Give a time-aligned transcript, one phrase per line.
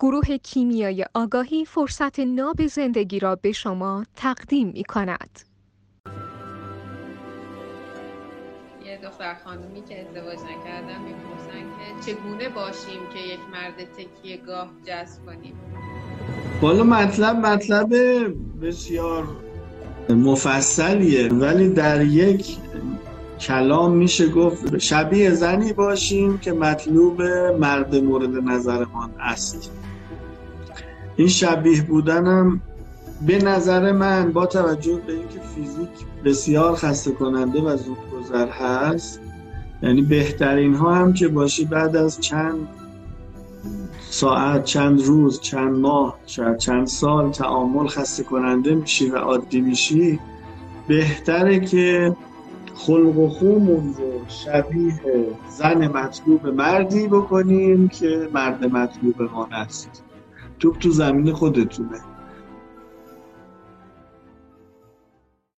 [0.00, 5.40] گروه کیمیای آگاهی فرصت ناب زندگی را به شما تقدیم می کند.
[8.86, 14.70] یه دختر خانومی که ازدواج نکردن می‌پرسن که چگونه باشیم که یک مرد تکیه گاه
[14.86, 15.54] جذب کنیم
[16.62, 17.94] بالا مطلب مطلب
[18.62, 19.28] بسیار
[20.08, 22.56] مفصلیه ولی در یک
[23.40, 27.22] کلام میشه گفت شبیه زنی باشیم که مطلوب
[27.60, 29.70] مرد مورد نظرمان است.
[31.16, 32.60] این شبیه بودنم
[33.26, 35.88] به نظر من با توجه به اینکه فیزیک
[36.24, 39.20] بسیار خسته کننده و زودگذر هست
[39.82, 42.68] یعنی بهترین ها هم که باشی بعد از چند
[44.10, 50.20] ساعت چند روز چند ماه شاید چند سال تعامل خسته کننده میشی و عادی میشی
[50.88, 52.16] بهتره که
[52.78, 55.00] خلق و خومون رو شبیه
[55.48, 60.04] زن مطلوب مردی بکنیم که مرد مطلوب ما است
[60.58, 62.00] توپ تو زمین خودتونه.